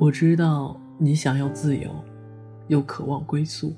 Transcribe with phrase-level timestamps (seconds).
[0.00, 1.90] 我知道你想要自由，
[2.68, 3.74] 又渴望归宿。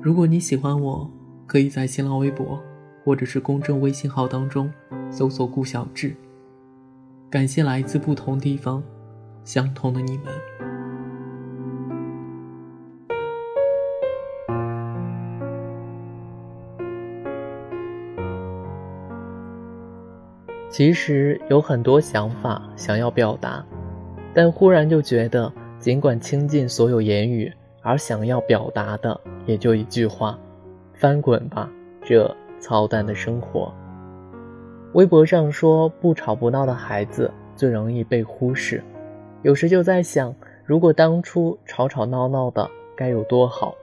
[0.00, 1.10] 如果你喜欢我，
[1.48, 2.62] 可以在新浪微博
[3.04, 4.72] 或者是公众微信号当中
[5.10, 6.14] 搜索“顾小志”。
[7.28, 8.80] 感谢来自不同地方、
[9.42, 10.26] 相同的你们。
[20.70, 23.66] 其实有很多想法想要表达，
[24.32, 27.52] 但忽然就觉得，尽管倾尽所有言语，
[27.82, 30.38] 而想要表达的也就一句话：
[30.94, 31.70] 翻滚吧，
[32.04, 33.72] 这操蛋的生活。
[34.92, 38.82] 微博上说，不吵不闹的孩子最容易被忽视。
[39.42, 43.74] 有时就在想，如果当初吵吵闹闹的该有多好，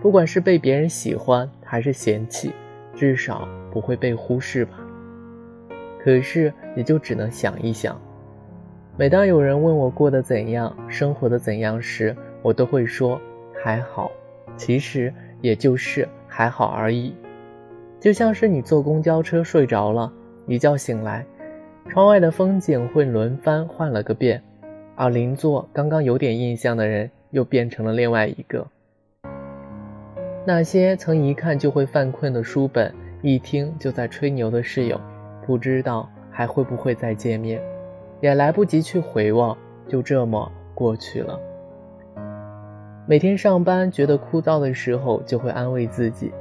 [0.00, 2.52] 不管是被别人喜欢还是嫌弃，
[2.94, 4.78] 至少不会被忽视吧。
[6.02, 8.00] 可是，也就只能想一想。
[8.98, 13.20] 每当有人问我过得怎样、生活的怎样时，我都会说
[13.62, 14.10] 还好。
[14.56, 17.14] 其实也就是还好而已。
[18.00, 20.12] 就像是你坐公交车睡着了，
[20.48, 21.24] 一觉醒来，
[21.88, 24.42] 窗外的风景会轮番换了个遍，
[24.96, 28.66] 而邻座刚刚有点印象的人又变成了另外一个。
[30.44, 35.00] 那些曾一看就会犯困的书本，一听就在吹牛的室友。
[35.46, 37.62] 不知道还会不会再见面，
[38.20, 41.38] 也来不及去回望，就这么过去了。
[43.06, 46.32] 每天上班觉得枯燥的时候，就会安慰自己，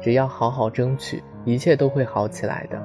[0.00, 2.80] 只要好好争取，一切都会好起来的。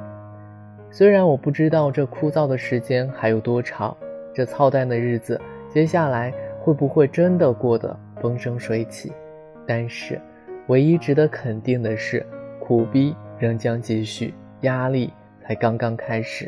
[0.92, 3.96] 虽然我不知道这枯燥的时间还有多长，
[4.34, 9.14] 这操蛋的日子接下来会不会真的过得风生水起，
[9.68, 10.20] 但是
[10.68, 12.26] 唯一值得肯定的是，
[12.60, 15.14] 苦逼仍将继续，压力。
[15.42, 16.48] 才刚刚开始，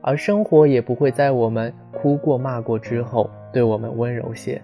[0.00, 4.60] 而生活也不会在我们哭过、骂过之后对我们温柔些。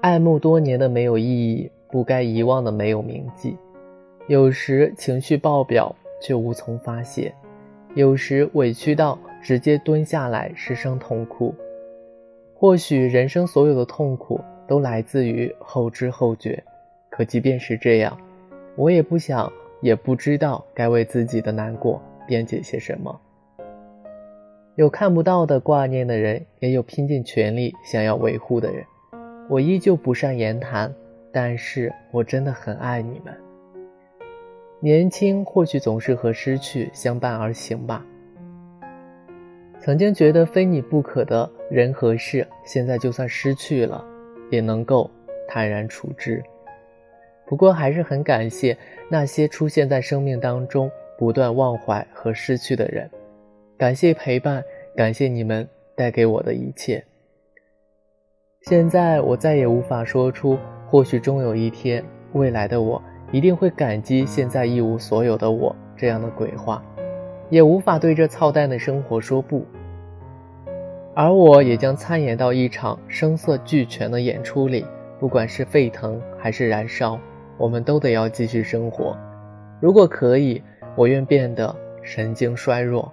[0.00, 3.56] 爱慕多年的没有意义，不该遗忘的没有铭记。
[4.26, 7.34] 有时情绪爆表却无从发泄，
[7.94, 11.54] 有时委屈到直接蹲下来失声痛哭。
[12.54, 16.62] 或许人生所有的痛苦都来自于后知后觉，
[17.10, 18.16] 可即便是这样，
[18.76, 19.52] 我也不想。
[19.82, 22.00] 也不知道该为自己的难过
[22.32, 23.20] 辩解些什么。
[24.76, 28.82] 有看不到的挂念的人，也有拼尽全力想要维护的人。
[29.50, 30.90] 我依旧不善言谈，
[31.30, 33.34] 但是我真的很爱你们。
[34.80, 38.02] 年轻或许总是和失去相伴而行吧。
[39.78, 44.02] 曾经觉得非你不可的人和事，现在就算失去了，
[44.50, 45.10] 也能够
[45.46, 46.42] 坦然处之。
[47.44, 48.74] 不过还是很感谢
[49.10, 50.90] 那些出现在生命当中
[51.22, 53.08] 不断忘怀和失去的人，
[53.78, 54.60] 感谢陪伴，
[54.96, 57.04] 感谢你们带给我的一切。
[58.62, 60.58] 现在我再也无法说出，
[60.90, 63.00] 或许终有一天，未来的我
[63.30, 66.84] 一定会感激现在一无所有的我这样的鬼话，
[67.50, 69.64] 也无法对这操蛋的生活说不。
[71.14, 74.84] 而我也将参演到一场声色俱全的演出里，
[75.20, 77.16] 不管是沸腾还是燃烧。
[77.58, 79.16] 我们都得要继续生活，
[79.80, 80.60] 如果可以，
[80.94, 83.12] 我愿变得神经衰弱。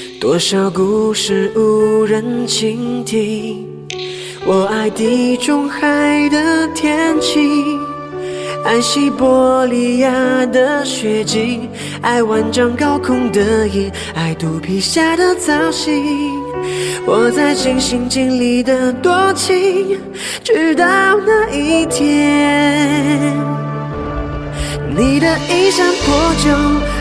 [0.21, 3.65] 多少故事无人倾听？
[4.45, 7.79] 我爱地中海的天晴，
[8.63, 11.67] 爱西伯利亚的雪景，
[12.03, 15.91] 爱万丈高空的鹰，爱肚皮下的藻荇。
[17.07, 19.97] 我在尽心尽力的多情，
[20.43, 20.85] 直到
[21.25, 23.35] 那一天，
[24.95, 27.00] 你的衣衫破旧。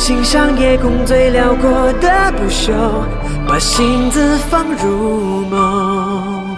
[0.00, 1.70] 欣赏夜空最辽阔
[2.00, 2.72] 的不朽，
[3.46, 6.56] 把星子放入梦。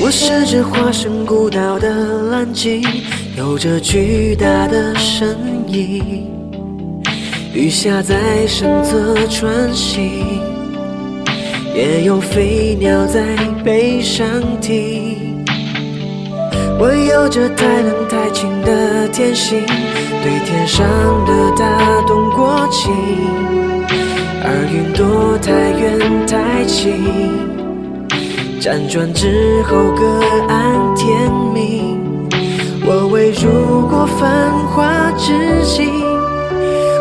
[0.00, 2.82] 我是只化身孤岛的蓝鲸，
[3.36, 5.36] 有着巨大的身
[5.66, 6.26] 影，
[7.52, 10.24] 鱼虾在身侧穿行，
[11.74, 14.26] 也有飞鸟在背上
[14.62, 15.07] 停。
[16.80, 20.86] 我有着太冷太清的天性，对天上
[21.26, 22.94] 的大动过情，
[24.44, 26.94] 而云朵太远太轻，
[28.60, 31.98] 辗转之后各安天命。
[32.86, 35.32] 我未入过繁华之
[35.64, 35.90] 境，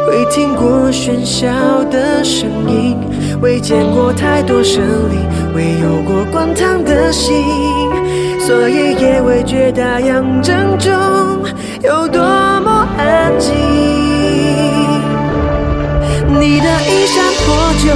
[0.09, 1.47] 未听过喧嚣
[1.91, 2.97] 的声音，
[3.41, 5.19] 未见过太多生灵，
[5.55, 7.45] 未有过滚烫的心。
[8.47, 10.89] 所以也未觉大洋正中
[11.83, 12.21] 有多
[12.61, 13.53] 么安静。
[16.29, 17.45] 你的衣衫破
[17.83, 17.91] 旧，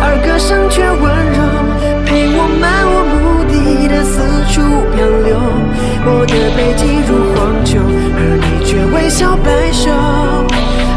[0.00, 1.02] 而歌声却温
[1.36, 1.38] 柔，
[2.06, 3.52] 陪我漫无目的
[3.88, 4.62] 的四处
[4.96, 5.36] 漂流。
[6.06, 7.76] 我的背脊如荒丘，
[8.16, 9.90] 而你却微笑摆首，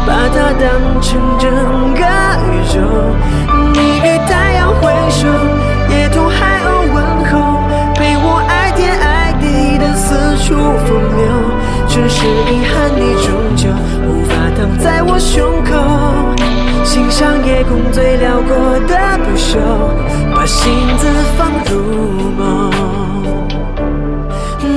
[0.06, 0.64] 把它当
[1.02, 1.44] 成整
[1.92, 2.00] 个
[2.48, 2.80] 宇宙。
[3.74, 5.28] 你与太阳挥手，
[12.24, 13.68] 是遗憾，你终究
[14.08, 15.70] 无法躺在我胸口，
[16.82, 19.58] 欣赏夜空最辽阔的不朽，
[20.34, 21.06] 把心字
[21.36, 21.82] 放入
[22.38, 22.72] 梦。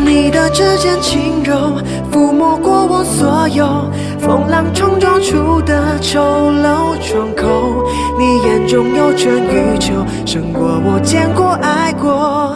[0.05, 1.79] 你的指尖轻柔，
[2.11, 3.89] 抚摸过我所有
[4.19, 6.19] 风浪冲撞出的丑
[6.51, 7.85] 陋窗口。
[8.19, 9.93] 你眼中有春与秋，
[10.25, 12.55] 胜过我见过爱过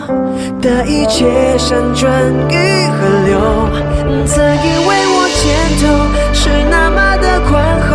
[0.61, 2.09] 的一切山川
[2.49, 2.55] 与
[2.87, 3.35] 河流。
[4.25, 5.43] 曾以为我肩
[5.81, 5.83] 头
[6.31, 7.51] 是那么的宽
[7.83, 7.89] 厚，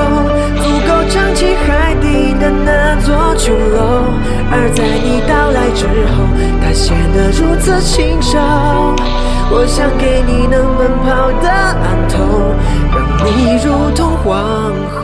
[0.61, 2.05] 足够撑起海底
[2.39, 2.69] 的那
[3.01, 4.05] 座琼楼，
[4.53, 6.15] 而在你到来之后，
[6.61, 8.37] 它显得如此轻瘦。
[9.49, 12.53] 我想给你能奔跑的岸头，
[12.93, 14.35] 让你如同皇
[14.91, 14.96] 后。